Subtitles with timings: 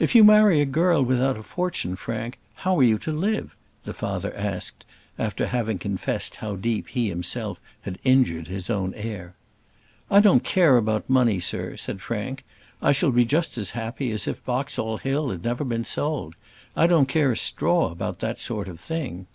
[0.00, 3.54] "If you marry a girl without a fortune, Frank, how are you to live?"
[3.84, 4.84] the father asked,
[5.16, 9.36] after having confessed how deep he himself had injured his own heir.
[10.10, 12.42] "I don't care about money, sir," said Frank.
[12.82, 16.34] "I shall be just as happy as if Boxall Hill had never been sold.
[16.74, 19.28] I don't care a straw about that sort of thing."